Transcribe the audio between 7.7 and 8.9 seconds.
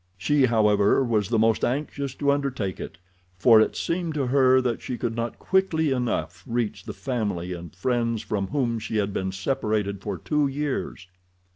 friends from whom